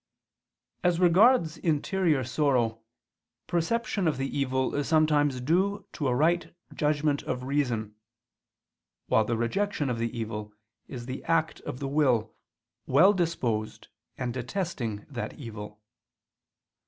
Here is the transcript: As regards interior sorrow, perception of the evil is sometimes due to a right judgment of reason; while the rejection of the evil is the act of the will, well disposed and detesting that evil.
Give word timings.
As 0.83 0.99
regards 0.99 1.57
interior 1.59 2.23
sorrow, 2.23 2.81
perception 3.45 4.07
of 4.07 4.17
the 4.17 4.35
evil 4.35 4.73
is 4.73 4.87
sometimes 4.87 5.39
due 5.39 5.85
to 5.93 6.07
a 6.07 6.15
right 6.15 6.55
judgment 6.73 7.21
of 7.21 7.43
reason; 7.43 7.93
while 9.05 9.25
the 9.25 9.37
rejection 9.37 9.91
of 9.91 9.99
the 9.99 10.09
evil 10.19 10.53
is 10.87 11.05
the 11.05 11.23
act 11.25 11.59
of 11.69 11.77
the 11.77 11.87
will, 11.87 12.33
well 12.87 13.13
disposed 13.13 13.89
and 14.17 14.33
detesting 14.33 15.05
that 15.07 15.35
evil. 15.35 15.79